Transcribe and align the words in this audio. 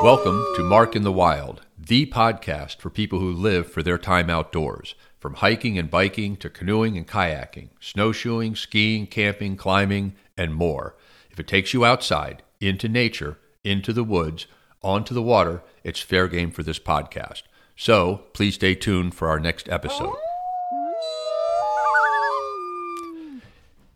Welcome 0.00 0.46
to 0.54 0.62
Mark 0.62 0.94
in 0.94 1.02
the 1.02 1.10
Wild, 1.10 1.62
the 1.76 2.06
podcast 2.06 2.78
for 2.78 2.88
people 2.88 3.18
who 3.18 3.32
live 3.32 3.68
for 3.68 3.82
their 3.82 3.98
time 3.98 4.30
outdoors. 4.30 4.94
From 5.18 5.34
hiking 5.34 5.76
and 5.76 5.90
biking 5.90 6.36
to 6.36 6.48
canoeing 6.48 6.96
and 6.96 7.04
kayaking, 7.04 7.70
snowshoeing, 7.80 8.54
skiing, 8.54 9.08
camping, 9.08 9.56
climbing, 9.56 10.14
and 10.36 10.54
more. 10.54 10.94
If 11.32 11.40
it 11.40 11.48
takes 11.48 11.74
you 11.74 11.84
outside, 11.84 12.44
into 12.60 12.88
nature, 12.88 13.38
into 13.64 13.92
the 13.92 14.04
woods, 14.04 14.46
onto 14.82 15.14
the 15.14 15.22
water, 15.22 15.64
it's 15.82 15.98
fair 15.98 16.28
game 16.28 16.52
for 16.52 16.62
this 16.62 16.78
podcast. 16.78 17.42
So 17.76 18.22
please 18.34 18.54
stay 18.54 18.76
tuned 18.76 19.16
for 19.16 19.28
our 19.28 19.40
next 19.40 19.68
episode. 19.68 20.14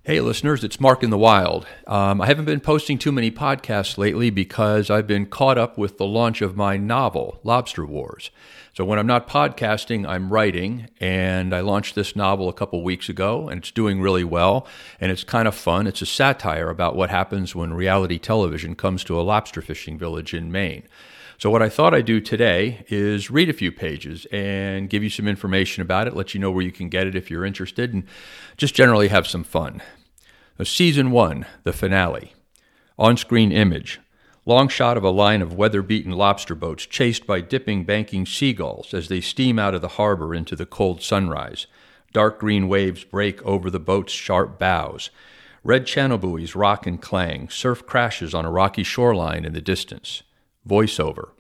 Hey, 0.05 0.19
listeners, 0.19 0.65
it's 0.65 0.81
Mark 0.81 1.05
in 1.05 1.11
the 1.11 1.17
Wild. 1.17 1.65
Um, 1.87 2.21
I 2.21 2.27
haven't 2.27 2.47
been 2.47 2.59
posting 2.59 2.99
too 2.99 3.13
many 3.13 3.31
podcasts 3.31 3.97
lately 3.97 4.31
because 4.31 4.91
I've 4.91 5.07
been 5.07 5.27
caught 5.27 5.59
up 5.59 5.79
with 5.79 5.97
the 5.97 6.05
launch 6.05 6.43
of 6.43 6.57
my 6.57 6.77
novel, 6.77 7.39
Lobster 7.45 7.87
Wars. 7.87 8.33
So 8.75 8.85
when 8.85 8.99
I'm 8.99 9.07
not 9.07 9.29
podcasting, 9.29 10.05
I'm 10.05 10.33
writing, 10.33 10.89
and 10.99 11.55
I 11.55 11.61
launched 11.61 11.95
this 11.95 12.17
novel 12.17 12.49
a 12.49 12.53
couple 12.53 12.83
weeks 12.83 13.09
ago, 13.09 13.49
and 13.49 13.61
it's 13.61 13.71
doing 13.71 14.01
really 14.01 14.25
well, 14.25 14.67
and 15.01 15.13
it's 15.13 15.23
kind 15.23 15.47
of 15.47 15.55
fun. 15.55 15.87
It's 15.87 16.03
a 16.03 16.07
satire 16.07 16.69
about 16.69 16.97
what 16.97 17.11
happens 17.11 17.55
when 17.55 17.73
reality 17.73 18.19
television 18.19 18.75
comes 18.75 19.05
to 19.05 19.21
a 19.21 19.23
lobster 19.23 19.63
fishing 19.63 19.99
village 19.99 20.35
in 20.35 20.51
Maine. 20.51 20.83
So, 21.43 21.51
what 21.51 21.61
I 21.61 21.69
thought 21.69 21.93
I'd 21.93 22.05
do 22.05 22.21
today 22.21 22.85
is 22.87 23.29
read 23.29 23.51
a 23.51 23.53
few 23.53 23.73
pages 23.73 24.29
and 24.31 24.89
give 24.89 25.03
you 25.03 25.11
some 25.11 25.27
information 25.27 25.83
about 25.83 26.07
it, 26.07 26.15
let 26.15 26.35
you 26.35 26.41
know 26.41 26.53
where 26.53 26.63
you 26.63 26.71
can 26.71 26.89
get 26.89 27.09
it 27.09 27.17
if 27.17 27.33
you're 27.33 27.45
interested, 27.45 27.93
and 27.93 28.05
just 28.57 28.77
generally 28.77 29.09
have 29.09 29.27
some 29.27 29.43
fun. 29.43 29.83
Now, 30.57 30.65
season 30.67 31.11
1, 31.11 31.45
the 31.65 31.73
finale. 31.73 32.35
On 32.97 33.17
screen 33.17 33.51
image 33.51 33.99
long 34.47 34.69
shot 34.69 34.97
of 34.97 35.03
a 35.03 35.11
line 35.11 35.43
of 35.43 35.57
weather 35.57 35.83
beaten 35.83 36.13
lobster 36.13 36.55
boats 36.55 36.87
chased 36.87 37.27
by 37.27 37.41
dipping, 37.41 37.83
banking 37.83 38.25
seagulls 38.25 38.95
as 38.95 39.09
they 39.09 39.21
steam 39.21 39.59
out 39.59 39.75
of 39.75 39.83
the 39.83 39.89
harbor 39.99 40.33
into 40.33 40.55
the 40.55 40.65
cold 40.65 41.03
sunrise. 41.03 41.67
Dark 42.13 42.39
green 42.39 42.69
waves 42.69 43.03
break 43.03 43.43
over 43.43 43.69
the 43.69 43.81
boat's 43.81 44.13
sharp 44.13 44.61
bows. 44.61 45.11
Red 45.65 45.89
channel 45.89 46.19
buoys 46.19 46.55
rock 46.55 46.87
and 46.87 47.03
clang. 47.03 47.49
Surf 47.49 47.85
crashes 47.85 48.33
on 48.33 48.45
a 48.45 48.51
rocky 48.53 48.85
shoreline 48.85 49.45
in 49.45 49.55
the 49.55 49.61
distance. 49.61 50.23
Voiceover. 50.69 51.31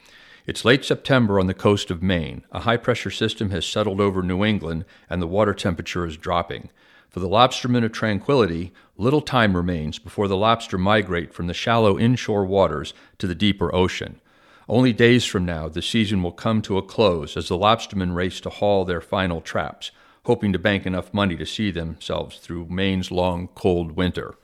It's 0.46 0.64
late 0.64 0.84
September 0.84 1.38
on 1.38 1.46
the 1.46 1.54
coast 1.54 1.90
of 1.90 2.02
Maine. 2.02 2.42
A 2.50 2.60
high 2.60 2.76
pressure 2.76 3.10
system 3.10 3.50
has 3.50 3.64
settled 3.64 4.00
over 4.00 4.22
New 4.22 4.44
England, 4.44 4.84
and 5.08 5.22
the 5.22 5.28
water 5.28 5.54
temperature 5.54 6.04
is 6.04 6.16
dropping. 6.16 6.70
For 7.08 7.20
the 7.20 7.28
lobstermen 7.28 7.84
of 7.84 7.92
tranquility, 7.92 8.72
little 8.96 9.20
time 9.20 9.54
remains 9.54 9.98
before 9.98 10.26
the 10.26 10.36
lobster 10.36 10.78
migrate 10.78 11.32
from 11.32 11.46
the 11.46 11.54
shallow 11.54 11.98
inshore 11.98 12.44
waters 12.44 12.94
to 13.18 13.26
the 13.26 13.34
deeper 13.34 13.72
ocean. 13.74 14.20
Only 14.68 14.92
days 14.92 15.24
from 15.24 15.44
now, 15.44 15.68
the 15.68 15.82
season 15.82 16.22
will 16.22 16.32
come 16.32 16.62
to 16.62 16.78
a 16.78 16.82
close 16.82 17.36
as 17.36 17.48
the 17.48 17.58
lobstermen 17.58 18.14
race 18.14 18.40
to 18.40 18.50
haul 18.50 18.84
their 18.84 19.00
final 19.00 19.40
traps, 19.40 19.90
hoping 20.24 20.52
to 20.52 20.58
bank 20.58 20.86
enough 20.86 21.12
money 21.12 21.36
to 21.36 21.46
see 21.46 21.70
themselves 21.70 22.38
through 22.38 22.66
Maine's 22.68 23.10
long, 23.10 23.48
cold 23.54 23.92
winter. 23.92 24.34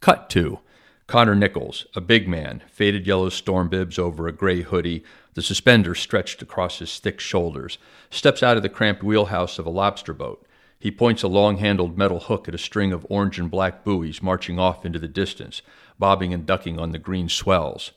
Cut 0.00 0.30
to 0.30 0.60
Connor 1.06 1.36
Nichols, 1.36 1.86
a 1.94 2.00
big 2.00 2.26
man, 2.26 2.64
faded 2.68 3.06
yellow 3.06 3.28
storm 3.28 3.68
bibs 3.68 3.96
over 3.96 4.26
a 4.26 4.32
gray 4.32 4.62
hoodie, 4.62 5.04
the 5.34 5.42
suspenders 5.42 6.00
stretched 6.00 6.42
across 6.42 6.80
his 6.80 6.98
thick 6.98 7.20
shoulders, 7.20 7.78
steps 8.10 8.42
out 8.42 8.56
of 8.56 8.64
the 8.64 8.68
cramped 8.68 9.04
wheelhouse 9.04 9.60
of 9.60 9.66
a 9.66 9.70
lobster 9.70 10.12
boat. 10.12 10.44
He 10.80 10.90
points 10.90 11.22
a 11.22 11.28
long 11.28 11.58
handled 11.58 11.96
metal 11.96 12.18
hook 12.20 12.48
at 12.48 12.56
a 12.56 12.58
string 12.58 12.92
of 12.92 13.06
orange 13.08 13.38
and 13.38 13.48
black 13.48 13.84
buoys 13.84 14.20
marching 14.20 14.58
off 14.58 14.84
into 14.84 14.98
the 14.98 15.06
distance, 15.06 15.62
bobbing 15.96 16.34
and 16.34 16.44
ducking 16.44 16.78
on 16.80 16.90
the 16.90 16.98
green 16.98 17.28
swells. 17.28 17.92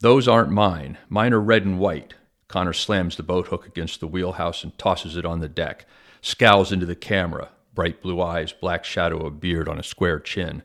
Those 0.00 0.26
aren't 0.26 0.50
mine. 0.50 0.98
Mine 1.08 1.32
are 1.32 1.40
red 1.40 1.64
and 1.64 1.78
white. 1.78 2.14
Connor 2.48 2.72
slams 2.72 3.16
the 3.16 3.22
boat 3.22 3.46
hook 3.46 3.68
against 3.68 4.00
the 4.00 4.08
wheelhouse 4.08 4.64
and 4.64 4.76
tosses 4.76 5.16
it 5.16 5.24
on 5.24 5.38
the 5.38 5.48
deck, 5.48 5.86
scowls 6.20 6.72
into 6.72 6.86
the 6.86 6.96
camera, 6.96 7.50
bright 7.72 8.02
blue 8.02 8.20
eyes, 8.20 8.52
black 8.52 8.84
shadow 8.84 9.24
of 9.24 9.40
beard 9.40 9.68
on 9.68 9.78
a 9.78 9.84
square 9.84 10.18
chin. 10.18 10.64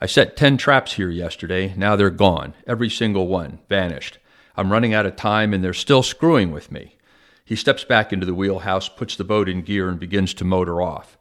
I 0.00 0.06
set 0.06 0.36
10 0.36 0.56
traps 0.56 0.94
here 0.94 1.10
yesterday. 1.10 1.72
Now 1.76 1.96
they're 1.96 2.10
gone. 2.10 2.54
Every 2.66 2.90
single 2.90 3.28
one. 3.28 3.60
Vanished. 3.68 4.18
I'm 4.56 4.72
running 4.72 4.94
out 4.94 5.06
of 5.06 5.16
time 5.16 5.54
and 5.54 5.62
they're 5.62 5.72
still 5.72 6.02
screwing 6.02 6.52
with 6.52 6.70
me. 6.70 6.96
He 7.44 7.56
steps 7.56 7.84
back 7.84 8.12
into 8.12 8.26
the 8.26 8.34
wheelhouse, 8.34 8.88
puts 8.88 9.16
the 9.16 9.24
boat 9.24 9.48
in 9.48 9.62
gear, 9.62 9.88
and 9.88 10.00
begins 10.00 10.32
to 10.34 10.44
motor 10.44 10.80
off. 10.80 11.18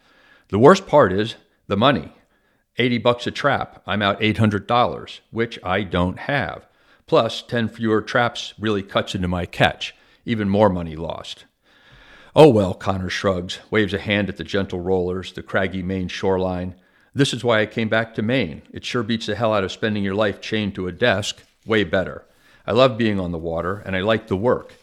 The 0.50 0.60
worst 0.60 0.88
part 0.88 1.12
is 1.12 1.36
the 1.68 1.78
money. 1.78 2.14
80 2.78 2.98
bucks 3.00 3.28
a 3.28 3.32
trap. 3.32 3.84
I'm 3.86 4.02
out 4.02 4.20
$800, 4.22 5.20
which 5.32 5.60
I 5.64 5.84
don't 5.84 6.20
have. 6.20 6.66
Plus, 7.06 7.42
10 7.42 7.68
fewer 7.68 8.02
traps 8.02 8.54
really 8.58 8.82
cuts 8.82 9.14
into 9.16 9.28
my 9.28 9.46
catch. 9.46 9.94
Even 10.26 10.50
more 10.50 10.70
money 10.70 10.96
lost. 10.96 11.46
Oh 12.36 12.50
well, 12.50 12.74
Connor 12.74 13.10
shrugs, 13.10 13.60
waves 13.70 13.94
a 13.94 14.00
hand 14.00 14.30
at 14.30 14.38
the 14.38 14.44
gentle 14.44 14.80
rollers, 14.80 15.34
the 15.34 15.44
craggy 15.44 15.84
Maine 15.84 16.08
shoreline. 16.08 16.76
This 17.16 17.34
is 17.34 17.44
why 17.44 17.62
I 17.62 17.68
came 17.68 17.90
back 17.90 18.16
to 18.16 18.22
Maine. 18.22 18.64
It 18.72 18.84
sure 18.84 19.04
beats 19.04 19.28
the 19.28 19.36
hell 19.36 19.54
out 19.54 19.64
of 19.64 19.72
spending 19.72 20.04
your 20.04 20.16
life 20.16 20.42
chained 20.42 20.74
to 20.76 20.88
a 20.88 20.92
desk. 20.92 21.44
Way 21.66 21.84
better. 21.84 22.26
I 22.66 22.72
love 22.72 22.98
being 22.98 23.20
on 23.20 23.32
the 23.32 23.38
water, 23.38 23.84
and 23.86 23.96
I 23.96 24.02
like 24.02 24.28
the 24.28 24.36
work, 24.36 24.74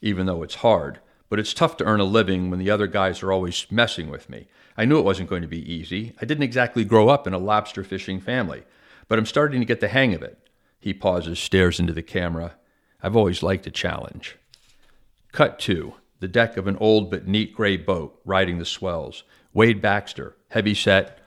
even 0.00 0.26
though 0.26 0.42
it's 0.42 0.56
hard. 0.56 1.00
But 1.28 1.38
it's 1.38 1.54
tough 1.54 1.76
to 1.78 1.84
earn 1.84 2.00
a 2.00 2.04
living 2.04 2.48
when 2.48 2.58
the 2.58 2.70
other 2.70 2.86
guys 2.86 3.22
are 3.22 3.32
always 3.32 3.66
messing 3.70 4.08
with 4.08 4.30
me. 4.30 4.46
I 4.76 4.84
knew 4.84 4.98
it 4.98 5.04
wasn't 5.04 5.28
going 5.28 5.42
to 5.42 5.48
be 5.48 5.72
easy. 5.72 6.14
I 6.20 6.24
didn't 6.26 6.44
exactly 6.44 6.84
grow 6.84 7.08
up 7.08 7.26
in 7.26 7.34
a 7.34 7.38
lobster 7.38 7.82
fishing 7.82 8.20
family, 8.20 8.62
but 9.08 9.18
I'm 9.18 9.26
starting 9.26 9.60
to 9.60 9.66
get 9.66 9.80
the 9.80 9.88
hang 9.88 10.14
of 10.14 10.22
it. 10.22 10.38
He 10.78 10.94
pauses, 10.94 11.38
stares 11.38 11.80
into 11.80 11.92
the 11.92 12.02
camera. 12.02 12.54
I've 13.02 13.16
always 13.16 13.42
liked 13.42 13.66
a 13.66 13.70
challenge. 13.70 14.36
Cut 15.32 15.58
two 15.58 15.94
the 16.20 16.28
deck 16.28 16.58
of 16.58 16.66
an 16.66 16.76
old 16.76 17.10
but 17.10 17.26
neat 17.26 17.54
gray 17.54 17.76
boat 17.76 18.20
riding 18.24 18.58
the 18.58 18.64
swells. 18.64 19.24
Wade 19.54 19.80
Baxter, 19.80 20.36
heavy 20.50 20.74
set, 20.74 21.19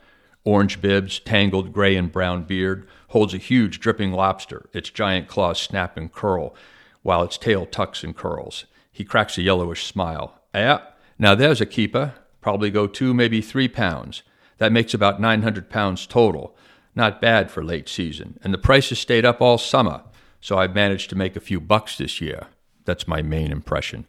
Orange 0.45 0.81
bibs, 0.81 1.19
tangled 1.19 1.71
gray 1.71 1.95
and 1.95 2.11
brown 2.11 2.43
beard, 2.43 2.85
holds 3.09 3.33
a 3.33 3.37
huge 3.37 3.79
dripping 3.79 4.11
lobster, 4.11 4.69
its 4.73 4.89
giant 4.89 5.27
claws 5.27 5.61
snap 5.61 5.95
and 5.95 6.11
curl, 6.11 6.53
while 7.01 7.23
its 7.23 7.37
tail 7.37 7.65
tucks 7.65 8.03
and 8.03 8.15
curls. 8.15 8.65
He 8.91 9.05
cracks 9.05 9.37
a 9.37 9.41
yellowish 9.41 9.85
smile. 9.85 10.41
Yeah, 10.53 10.81
now 11.17 11.33
there's 11.33 11.61
a 11.61 11.65
keeper. 11.65 12.15
Probably 12.41 12.69
go 12.69 12.87
two, 12.87 13.13
maybe 13.13 13.41
three 13.41 13.69
pounds. 13.69 14.23
That 14.57 14.73
makes 14.73 14.93
about 14.93 15.21
900 15.21 15.69
pounds 15.69 16.05
total. 16.05 16.55
Not 16.93 17.21
bad 17.21 17.49
for 17.49 17.63
late 17.63 17.87
season. 17.87 18.37
And 18.43 18.53
the 18.53 18.57
price 18.57 18.89
has 18.89 18.99
stayed 18.99 19.25
up 19.25 19.41
all 19.41 19.57
summer, 19.57 20.03
so 20.41 20.57
I've 20.57 20.75
managed 20.75 21.09
to 21.11 21.15
make 21.15 21.35
a 21.35 21.41
few 21.41 21.61
bucks 21.61 21.97
this 21.97 22.19
year. 22.19 22.47
That's 22.83 23.07
my 23.07 23.21
main 23.21 23.51
impression. 23.51 24.05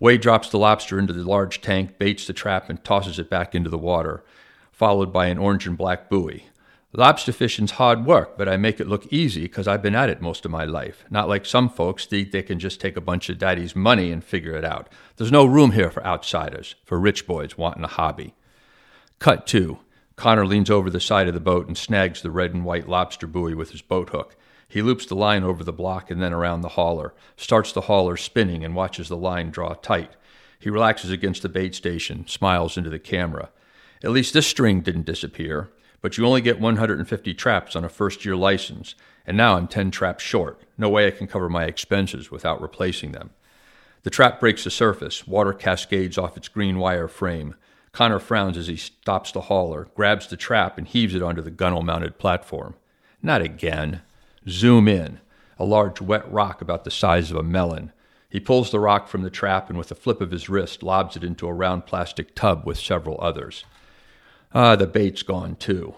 Wade 0.00 0.22
drops 0.22 0.48
the 0.48 0.58
lobster 0.58 0.98
into 0.98 1.12
the 1.12 1.22
large 1.22 1.60
tank, 1.60 1.98
baits 1.98 2.26
the 2.26 2.32
trap, 2.32 2.70
and 2.70 2.82
tosses 2.82 3.18
it 3.18 3.30
back 3.30 3.54
into 3.54 3.70
the 3.70 3.78
water 3.78 4.24
followed 4.76 5.10
by 5.10 5.26
an 5.26 5.38
orange 5.38 5.66
and 5.66 5.78
black 5.78 6.10
buoy. 6.10 6.44
Lobster 6.92 7.32
fishing's 7.32 7.72
hard 7.72 8.04
work, 8.04 8.36
but 8.36 8.46
I 8.46 8.58
make 8.58 8.78
it 8.78 8.86
look 8.86 9.10
easy 9.10 9.42
because 9.42 9.66
I've 9.66 9.80
been 9.80 9.94
at 9.94 10.10
it 10.10 10.20
most 10.20 10.44
of 10.44 10.50
my 10.50 10.66
life. 10.66 11.02
Not 11.08 11.30
like 11.30 11.46
some 11.46 11.70
folks 11.70 12.04
think 12.04 12.30
they 12.30 12.42
can 12.42 12.58
just 12.58 12.78
take 12.78 12.94
a 12.94 13.00
bunch 13.00 13.30
of 13.30 13.38
daddy's 13.38 13.74
money 13.74 14.12
and 14.12 14.22
figure 14.22 14.54
it 14.54 14.66
out. 14.66 14.90
There's 15.16 15.32
no 15.32 15.46
room 15.46 15.72
here 15.72 15.90
for 15.90 16.04
outsiders, 16.04 16.74
for 16.84 17.00
rich 17.00 17.26
boys 17.26 17.56
wanting 17.56 17.84
a 17.84 17.88
hobby. 17.88 18.34
Cut 19.18 19.46
to. 19.48 19.78
Connor 20.14 20.46
leans 20.46 20.70
over 20.70 20.90
the 20.90 21.00
side 21.00 21.26
of 21.26 21.34
the 21.34 21.40
boat 21.40 21.66
and 21.66 21.76
snags 21.76 22.20
the 22.20 22.30
red 22.30 22.52
and 22.52 22.62
white 22.62 22.86
lobster 22.86 23.26
buoy 23.26 23.54
with 23.54 23.70
his 23.70 23.82
boat 23.82 24.10
hook. 24.10 24.36
He 24.68 24.82
loops 24.82 25.06
the 25.06 25.16
line 25.16 25.42
over 25.42 25.64
the 25.64 25.72
block 25.72 26.10
and 26.10 26.22
then 26.22 26.34
around 26.34 26.60
the 26.60 26.70
hauler, 26.70 27.14
starts 27.36 27.72
the 27.72 27.82
hauler 27.82 28.18
spinning, 28.18 28.62
and 28.62 28.74
watches 28.74 29.08
the 29.08 29.16
line 29.16 29.50
draw 29.50 29.72
tight. 29.72 30.10
He 30.58 30.68
relaxes 30.68 31.10
against 31.10 31.40
the 31.40 31.48
bait 31.48 31.74
station, 31.74 32.26
smiles 32.26 32.76
into 32.76 32.90
the 32.90 32.98
camera. 32.98 33.50
At 34.04 34.10
least 34.10 34.34
this 34.34 34.46
string 34.46 34.80
didn't 34.80 35.06
disappear, 35.06 35.70
but 36.00 36.16
you 36.16 36.26
only 36.26 36.40
get 36.40 36.60
150 36.60 37.34
traps 37.34 37.74
on 37.74 37.84
a 37.84 37.88
first 37.88 38.24
year 38.24 38.36
license, 38.36 38.94
and 39.26 39.36
now 39.36 39.56
I'm 39.56 39.66
10 39.66 39.90
traps 39.90 40.22
short. 40.22 40.60
No 40.76 40.88
way 40.88 41.06
I 41.06 41.10
can 41.10 41.26
cover 41.26 41.48
my 41.48 41.64
expenses 41.64 42.30
without 42.30 42.60
replacing 42.60 43.12
them. 43.12 43.30
The 44.02 44.10
trap 44.10 44.38
breaks 44.38 44.64
the 44.64 44.70
surface, 44.70 45.26
water 45.26 45.52
cascades 45.52 46.16
off 46.16 46.36
its 46.36 46.48
green 46.48 46.78
wire 46.78 47.08
frame. 47.08 47.56
Connor 47.90 48.20
frowns 48.20 48.56
as 48.56 48.66
he 48.66 48.76
stops 48.76 49.32
the 49.32 49.40
hauler, 49.42 49.88
grabs 49.96 50.26
the 50.28 50.36
trap, 50.36 50.78
and 50.78 50.86
heaves 50.86 51.14
it 51.14 51.22
onto 51.22 51.42
the 51.42 51.50
gunnel 51.50 51.82
mounted 51.82 52.18
platform. 52.18 52.74
Not 53.22 53.40
again. 53.40 54.02
Zoom 54.48 54.86
in. 54.86 55.18
A 55.58 55.64
large 55.64 56.00
wet 56.00 56.30
rock 56.30 56.60
about 56.60 56.84
the 56.84 56.90
size 56.90 57.30
of 57.30 57.36
a 57.36 57.42
melon. 57.42 57.92
He 58.28 58.38
pulls 58.38 58.70
the 58.70 58.78
rock 58.78 59.08
from 59.08 59.22
the 59.22 59.30
trap 59.30 59.70
and, 59.70 59.78
with 59.78 59.90
a 59.90 59.94
flip 59.96 60.20
of 60.20 60.30
his 60.30 60.48
wrist, 60.48 60.82
lobs 60.82 61.16
it 61.16 61.24
into 61.24 61.48
a 61.48 61.52
round 61.52 61.86
plastic 61.86 62.34
tub 62.34 62.66
with 62.66 62.78
several 62.78 63.18
others. 63.20 63.64
Ah, 64.58 64.74
the 64.74 64.86
bait's 64.86 65.22
gone 65.22 65.54
too. 65.54 65.96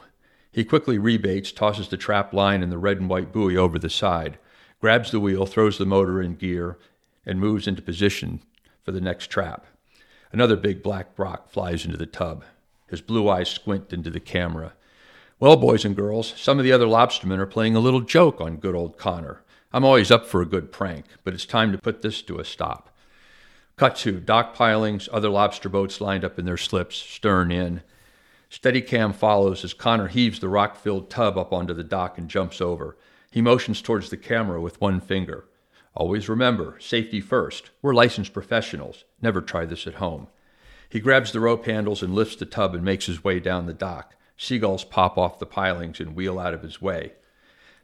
He 0.50 0.64
quickly 0.64 0.98
rebaits, 0.98 1.54
tosses 1.54 1.86
the 1.90 1.96
trap 1.96 2.32
line 2.32 2.60
and 2.60 2.72
the 2.72 2.76
red 2.76 2.98
and 2.98 3.08
white 3.08 3.32
buoy 3.32 3.56
over 3.56 3.78
the 3.78 3.88
side, 3.88 4.36
grabs 4.80 5.12
the 5.12 5.20
wheel, 5.20 5.46
throws 5.46 5.78
the 5.78 5.86
motor 5.86 6.20
in 6.20 6.34
gear, 6.34 6.76
and 7.24 7.38
moves 7.38 7.68
into 7.68 7.82
position 7.82 8.40
for 8.82 8.90
the 8.90 9.00
next 9.00 9.28
trap. 9.28 9.64
Another 10.32 10.56
big 10.56 10.82
black 10.82 11.06
rock 11.16 11.48
flies 11.48 11.84
into 11.84 11.96
the 11.96 12.04
tub. 12.04 12.42
His 12.88 13.00
blue 13.00 13.28
eyes 13.28 13.48
squint 13.48 13.92
into 13.92 14.10
the 14.10 14.18
camera. 14.18 14.72
Well, 15.38 15.54
boys 15.54 15.84
and 15.84 15.94
girls, 15.94 16.34
some 16.36 16.58
of 16.58 16.64
the 16.64 16.72
other 16.72 16.86
lobstermen 16.86 17.38
are 17.38 17.46
playing 17.46 17.76
a 17.76 17.80
little 17.80 18.00
joke 18.00 18.40
on 18.40 18.56
good 18.56 18.74
old 18.74 18.98
Connor. 18.98 19.44
I'm 19.72 19.84
always 19.84 20.10
up 20.10 20.26
for 20.26 20.42
a 20.42 20.46
good 20.46 20.72
prank, 20.72 21.04
but 21.22 21.32
it's 21.32 21.46
time 21.46 21.70
to 21.70 21.78
put 21.78 22.02
this 22.02 22.22
to 22.22 22.40
a 22.40 22.44
stop. 22.44 22.92
Cut 23.76 23.94
to 23.98 24.18
dock 24.18 24.52
pilings, 24.52 25.08
other 25.12 25.28
lobster 25.28 25.68
boats 25.68 26.00
lined 26.00 26.24
up 26.24 26.40
in 26.40 26.44
their 26.44 26.56
slips, 26.56 26.96
stern 26.96 27.52
in. 27.52 27.82
Steadicam 28.50 29.14
follows 29.14 29.62
as 29.64 29.74
Connor 29.74 30.08
heaves 30.08 30.40
the 30.40 30.48
rock 30.48 30.76
filled 30.76 31.10
tub 31.10 31.36
up 31.36 31.52
onto 31.52 31.74
the 31.74 31.84
dock 31.84 32.16
and 32.16 32.30
jumps 32.30 32.60
over. 32.60 32.96
He 33.30 33.42
motions 33.42 33.82
towards 33.82 34.08
the 34.08 34.16
camera 34.16 34.60
with 34.60 34.80
one 34.80 35.00
finger. 35.00 35.44
Always 35.94 36.28
remember, 36.28 36.76
safety 36.80 37.20
first. 37.20 37.70
We're 37.82 37.92
licensed 37.92 38.32
professionals. 38.32 39.04
Never 39.20 39.42
try 39.42 39.66
this 39.66 39.86
at 39.86 39.94
home. 39.94 40.28
He 40.88 41.00
grabs 41.00 41.32
the 41.32 41.40
rope 41.40 41.66
handles 41.66 42.02
and 42.02 42.14
lifts 42.14 42.36
the 42.36 42.46
tub 42.46 42.74
and 42.74 42.82
makes 42.82 43.06
his 43.06 43.22
way 43.22 43.40
down 43.40 43.66
the 43.66 43.74
dock. 43.74 44.14
Seagulls 44.38 44.84
pop 44.84 45.18
off 45.18 45.38
the 45.38 45.46
pilings 45.46 46.00
and 46.00 46.16
wheel 46.16 46.38
out 46.38 46.54
of 46.54 46.62
his 46.62 46.80
way. 46.80 47.12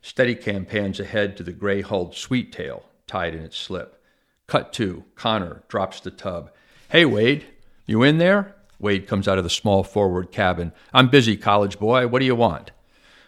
Steadicam 0.03 0.67
pans 0.67 1.01
ahead 1.01 1.37
to 1.37 1.43
the 1.43 1.53
gray 1.53 1.83
hulled 1.83 2.15
sweet 2.15 2.53
tail 2.53 2.85
tied 3.07 3.35
in 3.35 3.43
its 3.43 3.59
slip. 3.59 4.03
Cut 4.47 4.73
to. 4.75 5.05
Connor 5.15 5.65
drops 5.69 6.01
the 6.01 6.11
tub. 6.11 6.51
Hey, 6.89 7.05
Wade, 7.05 7.47
you 7.87 8.03
in 8.03 8.19
there? 8.19 8.54
Wade 8.79 9.07
comes 9.07 9.29
out 9.29 9.39
of 9.39 9.45
the 9.45 9.51
small 9.51 9.85
forward 9.85 10.31
cabin. 10.33 10.73
I'm 10.93 11.09
busy, 11.09 11.37
college 11.37 11.79
boy. 11.79 12.07
What 12.07 12.21
do 12.21 12.27
you 12.27 12.35
want? 12.35 12.71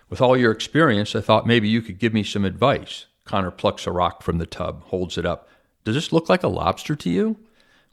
With 0.09 0.21
all 0.21 0.37
your 0.37 0.53
experience, 0.53 1.17
I 1.17 1.21
thought 1.21 1.47
maybe 1.47 1.69
you 1.69 1.83
could 1.83 1.99
give 1.99 2.15
me 2.15 2.23
some 2.23 2.45
advice. 2.45 3.07
Connor 3.25 3.51
plucks 3.51 3.87
a 3.87 3.91
rock 3.91 4.23
from 4.23 4.39
the 4.39 4.47
tub, 4.47 4.85
holds 4.85 5.19
it 5.19 5.27
up. 5.27 5.49
Does 5.85 5.95
this 5.95 6.13
look 6.13 6.29
like 6.29 6.43
a 6.43 6.49
lobster 6.49 6.95
to 6.97 7.11
you? 7.11 7.37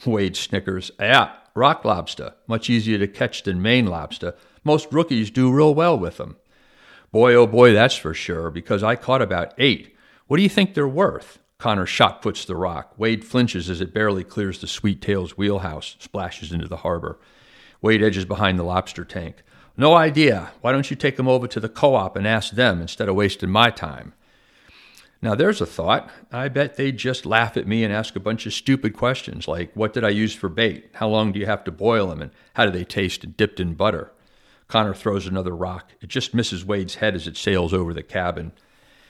Wade 0.06 0.36
snickers. 0.36 0.92
Yeah, 1.00 1.32
rock 1.56 1.86
lobster. 1.86 2.34
Much 2.48 2.70
easier 2.70 2.98
to 2.98 3.08
catch 3.08 3.44
than 3.44 3.62
Maine 3.62 3.88
lobster. 3.88 4.36
Most 4.64 4.92
rookies 4.92 5.32
do 5.32 5.52
real 5.52 5.74
well 5.74 5.98
with 5.98 6.18
them. 6.18 6.38
Boy, 7.12 7.36
oh 7.36 7.48
boy, 7.48 7.74
that's 7.74 7.96
for 7.96 8.14
sure, 8.14 8.50
because 8.50 8.84
I 8.84 8.96
caught 8.96 9.22
about 9.22 9.54
eight. 9.58 9.96
What 10.28 10.38
do 10.38 10.44
you 10.44 10.50
think 10.50 10.74
they're 10.74 10.88
worth? 10.88 11.40
Connor 11.58 11.86
shot 11.86 12.22
puts 12.22 12.44
the 12.44 12.56
rock. 12.56 12.94
Wade 12.98 13.24
flinches 13.24 13.70
as 13.70 13.80
it 13.80 13.94
barely 13.94 14.24
clears 14.24 14.60
the 14.60 14.68
sweet 14.68 15.02
tail's 15.02 15.38
wheelhouse, 15.38 15.96
splashes 16.00 16.52
into 16.52 16.68
the 16.68 16.78
harbor. 16.78 17.20
Wade 17.84 18.02
edges 18.02 18.24
behind 18.24 18.58
the 18.58 18.64
lobster 18.64 19.04
tank. 19.04 19.44
No 19.76 19.94
idea. 19.94 20.54
Why 20.62 20.72
don't 20.72 20.90
you 20.90 20.96
take 20.96 21.18
them 21.18 21.28
over 21.28 21.48
to 21.48 21.60
the 21.60 21.68
co 21.68 21.96
op 21.96 22.16
and 22.16 22.26
ask 22.26 22.54
them 22.54 22.82
instead 22.82 23.10
of 23.10 23.16
wasting 23.16 23.50
my 23.50 23.70
time? 23.70 24.14
Now, 25.22 25.36
there's 25.36 25.60
a 25.60 25.66
thought. 25.66 26.10
I 26.32 26.48
bet 26.48 26.76
they'd 26.76 26.98
just 26.98 27.26
laugh 27.26 27.58
at 27.58 27.68
me 27.68 27.84
and 27.84 27.94
ask 27.94 28.16
a 28.16 28.22
bunch 28.22 28.46
of 28.46 28.54
stupid 28.54 28.96
questions 28.96 29.50
like, 29.50 29.72
What 29.76 29.92
did 29.92 30.06
I 30.06 30.10
use 30.10 30.34
for 30.34 30.48
bait? 30.48 30.92
How 30.94 31.10
long 31.10 31.34
do 31.34 31.40
you 31.40 31.46
have 31.46 31.66
to 31.66 31.72
boil 31.72 32.08
them? 32.08 32.22
And 32.22 32.32
how 32.54 32.66
do 32.66 32.72
they 32.72 32.86
taste 32.86 33.36
dipped 33.36 33.60
in 33.60 33.74
butter? 33.74 34.14
Connor 34.70 34.94
throws 34.94 35.28
another 35.28 35.56
rock. 35.56 35.92
It 36.02 36.08
just 36.08 36.34
misses 36.34 36.64
Wade's 36.64 36.96
head 36.96 37.16
as 37.16 37.28
it 37.28 37.36
sails 37.36 37.74
over 37.74 37.94
the 37.94 38.02
cabin. 38.02 38.54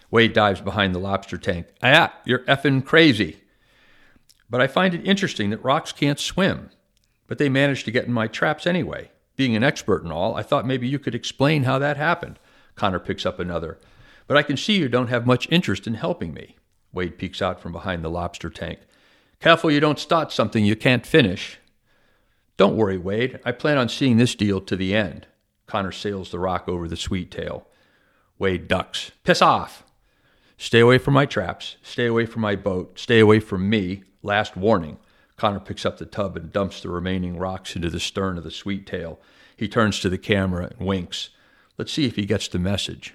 Wade 0.09 0.33
dives 0.33 0.61
behind 0.61 0.95
the 0.95 0.99
lobster 0.99 1.37
tank. 1.37 1.67
Ah, 1.83 2.13
you're 2.25 2.39
effing 2.39 2.83
crazy. 2.83 3.41
But 4.49 4.61
I 4.61 4.67
find 4.67 4.95
it 4.95 5.07
interesting 5.07 5.51
that 5.51 5.63
rocks 5.63 5.91
can't 5.91 6.19
swim, 6.19 6.71
but 7.33 7.39
they 7.39 7.49
managed 7.49 7.83
to 7.83 7.89
get 7.89 8.05
in 8.05 8.13
my 8.13 8.27
traps 8.27 8.67
anyway. 8.67 9.09
Being 9.35 9.55
an 9.55 9.63
expert 9.63 10.03
and 10.03 10.13
all, 10.13 10.35
I 10.35 10.43
thought 10.43 10.67
maybe 10.67 10.87
you 10.87 10.99
could 10.99 11.15
explain 11.15 11.63
how 11.63 11.79
that 11.79 11.97
happened. 11.97 12.37
Connor 12.75 12.99
picks 12.99 13.25
up 13.25 13.39
another. 13.39 13.79
But 14.27 14.37
I 14.37 14.43
can 14.43 14.55
see 14.55 14.77
you 14.77 14.87
don't 14.87 15.07
have 15.07 15.25
much 15.25 15.51
interest 15.51 15.87
in 15.87 15.95
helping 15.95 16.31
me. 16.31 16.57
Wade 16.91 17.17
peeks 17.17 17.41
out 17.41 17.59
from 17.59 17.71
behind 17.71 18.03
the 18.03 18.09
lobster 18.11 18.51
tank. 18.51 18.81
Careful 19.39 19.71
you 19.71 19.79
don't 19.79 19.97
start 19.97 20.31
something 20.31 20.63
you 20.63 20.75
can't 20.75 21.07
finish. 21.07 21.57
Don't 22.55 22.77
worry, 22.77 22.99
Wade. 22.99 23.39
I 23.43 23.51
plan 23.51 23.79
on 23.79 23.89
seeing 23.89 24.17
this 24.17 24.35
deal 24.35 24.61
to 24.61 24.75
the 24.75 24.93
end. 24.93 25.25
Connor 25.65 25.91
sails 25.91 26.29
the 26.29 26.37
rock 26.37 26.69
over 26.69 26.87
the 26.87 26.95
sweet 26.95 27.31
tail. 27.31 27.65
Wade 28.37 28.67
ducks. 28.67 29.09
Piss 29.23 29.41
off! 29.41 29.83
Stay 30.55 30.81
away 30.81 30.99
from 30.99 31.15
my 31.15 31.25
traps. 31.25 31.77
Stay 31.81 32.05
away 32.05 32.27
from 32.27 32.43
my 32.43 32.55
boat. 32.55 32.99
Stay 32.99 33.19
away 33.19 33.39
from 33.39 33.67
me. 33.67 34.03
Last 34.21 34.55
warning. 34.55 34.99
Connor 35.43 35.59
picks 35.59 35.85
up 35.85 35.97
the 35.97 36.05
tub 36.05 36.37
and 36.37 36.53
dumps 36.53 36.79
the 36.79 36.87
remaining 36.87 37.37
rocks 37.37 37.75
into 37.75 37.89
the 37.89 37.99
stern 37.99 38.37
of 38.37 38.45
the 38.45 38.49
sweet 38.49 38.87
tail. 38.87 39.19
He 39.57 39.67
turns 39.67 39.99
to 39.99 40.07
the 40.07 40.17
camera 40.17 40.71
and 40.71 40.87
winks. 40.87 41.31
Let's 41.77 41.91
see 41.91 42.05
if 42.05 42.15
he 42.15 42.25
gets 42.25 42.47
the 42.47 42.59
message. 42.59 43.13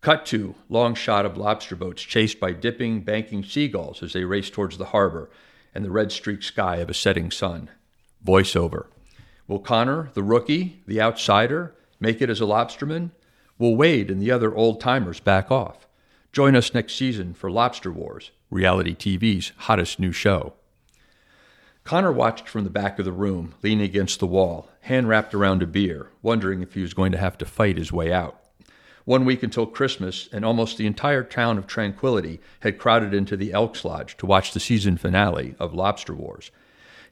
Cut 0.00 0.24
to 0.26 0.54
long 0.70 0.94
shot 0.94 1.26
of 1.26 1.36
lobster 1.36 1.76
boats 1.76 2.00
chased 2.00 2.40
by 2.40 2.52
dipping, 2.52 3.02
banking 3.02 3.44
seagulls 3.44 4.02
as 4.02 4.14
they 4.14 4.24
race 4.24 4.48
towards 4.48 4.78
the 4.78 4.86
harbor 4.86 5.28
and 5.74 5.84
the 5.84 5.90
red 5.90 6.10
streaked 6.10 6.42
sky 6.42 6.76
of 6.76 6.88
a 6.88 6.94
setting 6.94 7.30
sun. 7.30 7.68
Voiceover. 8.24 8.86
Will 9.46 9.58
Connor, 9.58 10.08
the 10.14 10.22
rookie, 10.22 10.82
the 10.86 11.02
outsider, 11.02 11.74
make 12.00 12.22
it 12.22 12.30
as 12.30 12.40
a 12.40 12.44
lobsterman? 12.44 13.10
Will 13.58 13.76
Wade 13.76 14.10
and 14.10 14.22
the 14.22 14.30
other 14.30 14.54
old 14.54 14.80
timers 14.80 15.20
back 15.20 15.50
off? 15.50 15.86
Join 16.32 16.56
us 16.56 16.72
next 16.72 16.94
season 16.94 17.34
for 17.34 17.50
Lobster 17.50 17.92
Wars, 17.92 18.30
reality 18.48 18.94
TV's 18.94 19.52
hottest 19.58 20.00
new 20.00 20.12
show. 20.12 20.54
Connor 21.86 22.10
watched 22.10 22.48
from 22.48 22.64
the 22.64 22.70
back 22.70 22.98
of 22.98 23.04
the 23.04 23.12
room, 23.12 23.54
leaning 23.62 23.84
against 23.84 24.18
the 24.18 24.26
wall, 24.26 24.68
hand 24.80 25.08
wrapped 25.08 25.32
around 25.32 25.62
a 25.62 25.68
beer, 25.68 26.10
wondering 26.20 26.60
if 26.60 26.74
he 26.74 26.82
was 26.82 26.94
going 26.94 27.12
to 27.12 27.18
have 27.18 27.38
to 27.38 27.46
fight 27.46 27.78
his 27.78 27.92
way 27.92 28.12
out. 28.12 28.40
One 29.04 29.24
week 29.24 29.44
until 29.44 29.66
Christmas, 29.66 30.28
and 30.32 30.44
almost 30.44 30.78
the 30.78 30.86
entire 30.88 31.22
town 31.22 31.58
of 31.58 31.68
Tranquility 31.68 32.40
had 32.58 32.80
crowded 32.80 33.14
into 33.14 33.36
the 33.36 33.52
Elks 33.52 33.84
Lodge 33.84 34.16
to 34.16 34.26
watch 34.26 34.52
the 34.52 34.58
season 34.58 34.96
finale 34.96 35.54
of 35.60 35.74
Lobster 35.74 36.12
Wars. 36.12 36.50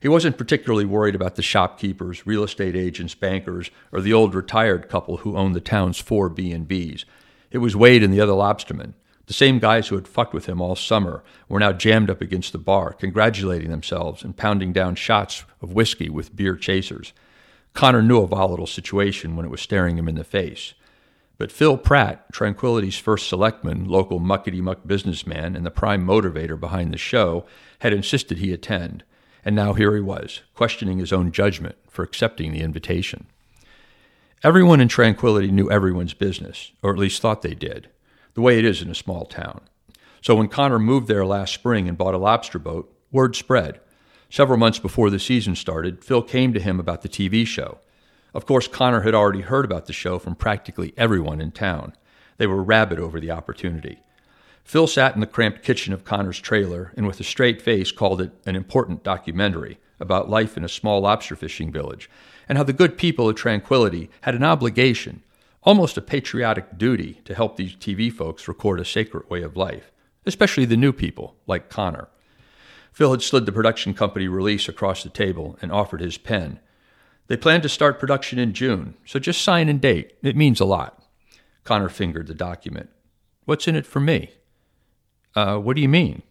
He 0.00 0.08
wasn't 0.08 0.38
particularly 0.38 0.84
worried 0.84 1.14
about 1.14 1.36
the 1.36 1.42
shopkeepers, 1.42 2.26
real 2.26 2.42
estate 2.42 2.74
agents, 2.74 3.14
bankers, 3.14 3.70
or 3.92 4.00
the 4.00 4.12
old 4.12 4.34
retired 4.34 4.88
couple 4.88 5.18
who 5.18 5.36
owned 5.36 5.54
the 5.54 5.60
town's 5.60 6.00
four 6.00 6.28
B&Bs. 6.28 7.04
It 7.52 7.58
was 7.58 7.76
Wade 7.76 8.02
and 8.02 8.12
the 8.12 8.20
other 8.20 8.32
lobstermen. 8.32 8.94
The 9.26 9.32
same 9.32 9.58
guys 9.58 9.88
who 9.88 9.94
had 9.94 10.06
fucked 10.06 10.34
with 10.34 10.46
him 10.46 10.60
all 10.60 10.76
summer 10.76 11.22
were 11.48 11.60
now 11.60 11.72
jammed 11.72 12.10
up 12.10 12.20
against 12.20 12.52
the 12.52 12.58
bar, 12.58 12.92
congratulating 12.92 13.70
themselves 13.70 14.22
and 14.22 14.36
pounding 14.36 14.72
down 14.72 14.96
shots 14.96 15.44
of 15.62 15.72
whiskey 15.72 16.10
with 16.10 16.36
beer 16.36 16.56
chasers. 16.56 17.12
Connor 17.72 18.02
knew 18.02 18.20
a 18.20 18.26
volatile 18.26 18.66
situation 18.66 19.34
when 19.34 19.46
it 19.46 19.50
was 19.50 19.60
staring 19.60 19.96
him 19.96 20.08
in 20.08 20.14
the 20.14 20.24
face. 20.24 20.74
But 21.38 21.50
Phil 21.50 21.76
Pratt, 21.76 22.32
Tranquility's 22.32 22.98
first 22.98 23.28
selectman, 23.28 23.86
local 23.86 24.20
muckety 24.20 24.60
muck 24.60 24.86
businessman, 24.86 25.56
and 25.56 25.66
the 25.66 25.70
prime 25.70 26.06
motivator 26.06 26.58
behind 26.58 26.92
the 26.92 26.98
show, 26.98 27.44
had 27.80 27.92
insisted 27.92 28.38
he 28.38 28.52
attend. 28.52 29.02
And 29.44 29.56
now 29.56 29.72
here 29.72 29.94
he 29.94 30.00
was, 30.00 30.42
questioning 30.54 30.98
his 30.98 31.12
own 31.12 31.32
judgment 31.32 31.76
for 31.88 32.02
accepting 32.02 32.52
the 32.52 32.60
invitation. 32.60 33.26
Everyone 34.44 34.80
in 34.80 34.88
Tranquility 34.88 35.50
knew 35.50 35.70
everyone's 35.70 36.14
business, 36.14 36.70
or 36.82 36.92
at 36.92 36.98
least 36.98 37.20
thought 37.20 37.42
they 37.42 37.54
did, 37.54 37.88
the 38.34 38.40
way 38.40 38.58
it 38.58 38.64
is 38.64 38.82
in 38.82 38.90
a 38.90 38.94
small 38.94 39.24
town. 39.24 39.60
So 40.20 40.34
when 40.34 40.48
Connor 40.48 40.78
moved 40.78 41.08
there 41.08 41.24
last 41.24 41.54
spring 41.54 41.88
and 41.88 41.98
bought 41.98 42.14
a 42.14 42.18
lobster 42.18 42.58
boat, 42.58 42.92
word 43.12 43.36
spread. 43.36 43.80
Several 44.30 44.58
months 44.58 44.78
before 44.78 45.10
the 45.10 45.18
season 45.18 45.54
started, 45.54 46.04
Phil 46.04 46.22
came 46.22 46.52
to 46.52 46.60
him 46.60 46.80
about 46.80 47.02
the 47.02 47.08
TV 47.08 47.46
show. 47.46 47.78
Of 48.32 48.46
course, 48.46 48.66
Connor 48.66 49.02
had 49.02 49.14
already 49.14 49.42
heard 49.42 49.64
about 49.64 49.86
the 49.86 49.92
show 49.92 50.18
from 50.18 50.34
practically 50.34 50.92
everyone 50.96 51.40
in 51.40 51.52
town. 51.52 51.92
They 52.36 52.46
were 52.46 52.62
rabid 52.62 52.98
over 52.98 53.20
the 53.20 53.30
opportunity. 53.30 54.00
Phil 54.64 54.86
sat 54.86 55.14
in 55.14 55.20
the 55.20 55.26
cramped 55.26 55.62
kitchen 55.62 55.92
of 55.92 56.04
Connor's 56.04 56.40
trailer 56.40 56.92
and, 56.96 57.06
with 57.06 57.20
a 57.20 57.24
straight 57.24 57.62
face, 57.62 57.92
called 57.92 58.20
it 58.20 58.32
an 58.46 58.56
important 58.56 59.04
documentary 59.04 59.78
about 60.00 60.30
life 60.30 60.56
in 60.56 60.64
a 60.64 60.68
small 60.68 61.00
lobster 61.00 61.36
fishing 61.36 61.70
village 61.70 62.10
and 62.48 62.58
how 62.58 62.64
the 62.64 62.72
good 62.72 62.98
people 62.98 63.28
of 63.28 63.36
Tranquility 63.36 64.10
had 64.22 64.34
an 64.34 64.42
obligation, 64.42 65.22
almost 65.64 65.96
a 65.96 66.02
patriotic 66.02 66.78
duty, 66.78 67.20
to 67.24 67.34
help 67.34 67.56
these 67.56 67.74
TV 67.74 68.12
folks 68.12 68.46
record 68.46 68.78
a 68.78 68.84
sacred 68.84 69.28
way 69.28 69.42
of 69.42 69.56
life, 69.56 69.90
especially 70.26 70.66
the 70.66 70.76
new 70.76 70.92
people 70.92 71.36
like 71.46 71.70
Connor. 71.70 72.08
Phil 72.92 73.10
had 73.10 73.22
slid 73.22 73.46
the 73.46 73.52
production 73.52 73.94
company 73.94 74.28
release 74.28 74.68
across 74.68 75.02
the 75.02 75.08
table 75.08 75.58
and 75.60 75.72
offered 75.72 76.00
his 76.00 76.18
pen. 76.18 76.60
They 77.26 77.36
plan 77.36 77.62
to 77.62 77.68
start 77.68 77.98
production 77.98 78.38
in 78.38 78.52
June, 78.52 78.94
so 79.06 79.18
just 79.18 79.42
sign 79.42 79.68
and 79.68 79.80
date. 79.80 80.16
It 80.22 80.36
means 80.36 80.60
a 80.60 80.66
lot. 80.66 81.02
Connor 81.64 81.88
fingered 81.88 82.26
the 82.26 82.34
document. 82.34 82.90
What's 83.46 83.66
in 83.66 83.74
it 83.74 83.86
for 83.86 84.00
me? 84.00 84.30
Uh, 85.34 85.56
what 85.56 85.76
do 85.76 85.82
you 85.82 85.88
mean? 85.88 86.22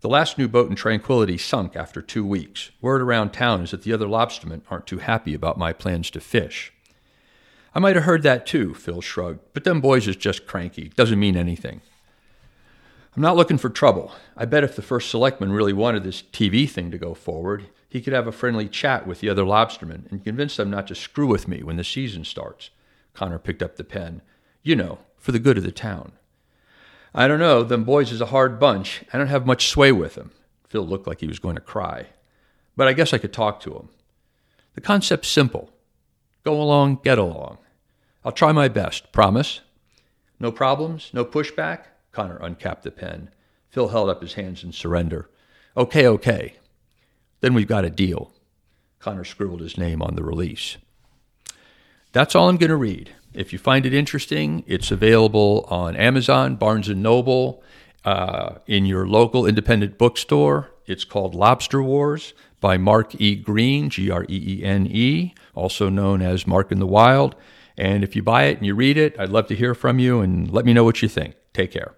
The 0.00 0.08
last 0.08 0.38
new 0.38 0.48
boat 0.48 0.68
in 0.68 0.76
Tranquility 0.76 1.38
sunk 1.38 1.76
after 1.76 2.02
two 2.02 2.24
weeks. 2.24 2.70
Word 2.80 3.02
around 3.02 3.30
town 3.30 3.62
is 3.62 3.70
that 3.70 3.82
the 3.82 3.92
other 3.92 4.06
lobstermen 4.06 4.62
aren't 4.70 4.86
too 4.86 4.98
happy 4.98 5.34
about 5.34 5.58
my 5.58 5.72
plans 5.72 6.10
to 6.10 6.20
fish. 6.20 6.72
I 7.76 7.78
might 7.78 7.94
have 7.94 8.06
heard 8.06 8.22
that 8.22 8.46
too, 8.46 8.72
Phil 8.72 9.02
shrugged, 9.02 9.40
but 9.52 9.64
them 9.64 9.82
boys 9.82 10.08
is 10.08 10.16
just 10.16 10.46
cranky. 10.46 10.88
Doesn't 10.96 11.20
mean 11.20 11.36
anything. 11.36 11.82
I'm 13.14 13.20
not 13.20 13.36
looking 13.36 13.58
for 13.58 13.68
trouble. 13.68 14.12
I 14.34 14.46
bet 14.46 14.64
if 14.64 14.74
the 14.74 14.80
first 14.80 15.10
selectman 15.10 15.52
really 15.52 15.74
wanted 15.74 16.02
this 16.02 16.22
TV 16.22 16.66
thing 16.66 16.90
to 16.90 16.96
go 16.96 17.12
forward, 17.12 17.66
he 17.86 18.00
could 18.00 18.14
have 18.14 18.26
a 18.26 18.32
friendly 18.32 18.66
chat 18.66 19.06
with 19.06 19.20
the 19.20 19.28
other 19.28 19.44
lobstermen 19.44 20.10
and 20.10 20.24
convince 20.24 20.56
them 20.56 20.70
not 20.70 20.86
to 20.86 20.94
screw 20.94 21.26
with 21.26 21.48
me 21.48 21.62
when 21.62 21.76
the 21.76 21.84
season 21.84 22.24
starts. 22.24 22.70
Connor 23.12 23.38
picked 23.38 23.62
up 23.62 23.76
the 23.76 23.84
pen. 23.84 24.22
You 24.62 24.74
know, 24.74 25.00
for 25.18 25.32
the 25.32 25.38
good 25.38 25.58
of 25.58 25.62
the 25.62 25.70
town. 25.70 26.12
I 27.14 27.28
don't 27.28 27.38
know, 27.38 27.62
them 27.62 27.84
boys 27.84 28.10
is 28.10 28.22
a 28.22 28.26
hard 28.26 28.58
bunch. 28.58 29.04
I 29.12 29.18
don't 29.18 29.26
have 29.26 29.44
much 29.44 29.68
sway 29.68 29.92
with 29.92 30.14
them. 30.14 30.30
Phil 30.66 30.86
looked 30.86 31.06
like 31.06 31.20
he 31.20 31.28
was 31.28 31.38
going 31.38 31.56
to 31.56 31.60
cry. 31.60 32.06
But 32.74 32.88
I 32.88 32.94
guess 32.94 33.12
I 33.12 33.18
could 33.18 33.34
talk 33.34 33.60
to 33.60 33.74
him. 33.74 33.90
The 34.72 34.80
concept's 34.80 35.28
simple. 35.28 35.68
Go 36.42 36.58
along, 36.58 37.00
get 37.04 37.18
along. 37.18 37.58
I'll 38.26 38.32
try 38.32 38.50
my 38.50 38.66
best, 38.66 39.12
promise. 39.12 39.60
No 40.40 40.50
problems? 40.50 41.12
No 41.12 41.24
pushback? 41.24 41.84
Connor 42.10 42.38
uncapped 42.38 42.82
the 42.82 42.90
pen. 42.90 43.30
Phil 43.70 43.86
held 43.86 44.10
up 44.10 44.20
his 44.20 44.34
hands 44.34 44.64
in 44.64 44.72
surrender. 44.72 45.30
Okay, 45.76 46.08
okay. 46.08 46.56
Then 47.40 47.54
we've 47.54 47.68
got 47.68 47.84
a 47.84 47.90
deal. 47.90 48.32
Connor 48.98 49.22
scribbled 49.22 49.60
his 49.60 49.78
name 49.78 50.02
on 50.02 50.16
the 50.16 50.24
release. 50.24 50.76
That's 52.10 52.34
all 52.34 52.48
I'm 52.48 52.56
going 52.56 52.70
to 52.70 52.76
read. 52.76 53.14
If 53.32 53.52
you 53.52 53.60
find 53.60 53.86
it 53.86 53.94
interesting, 53.94 54.64
it's 54.66 54.90
available 54.90 55.64
on 55.70 55.94
Amazon, 55.94 56.56
Barnes 56.56 56.88
Noble, 56.88 57.62
uh, 58.04 58.56
in 58.66 58.86
your 58.86 59.06
local 59.06 59.46
independent 59.46 59.98
bookstore. 59.98 60.72
It's 60.84 61.04
called 61.04 61.36
Lobster 61.36 61.80
Wars 61.80 62.34
by 62.60 62.76
Mark 62.76 63.20
E. 63.20 63.36
Greene, 63.36 63.88
G 63.88 64.10
R 64.10 64.24
E 64.24 64.58
E 64.58 64.64
N 64.64 64.88
E, 64.90 65.32
also 65.54 65.88
known 65.88 66.22
as 66.22 66.44
Mark 66.44 66.72
in 66.72 66.80
the 66.80 66.88
Wild. 66.88 67.36
And 67.76 68.04
if 68.04 68.16
you 68.16 68.22
buy 68.22 68.44
it 68.44 68.58
and 68.58 68.66
you 68.66 68.74
read 68.74 68.96
it, 68.96 69.18
I'd 69.18 69.30
love 69.30 69.48
to 69.48 69.54
hear 69.54 69.74
from 69.74 69.98
you 69.98 70.20
and 70.20 70.50
let 70.50 70.64
me 70.64 70.72
know 70.72 70.84
what 70.84 71.02
you 71.02 71.08
think. 71.08 71.34
Take 71.52 71.72
care. 71.72 71.95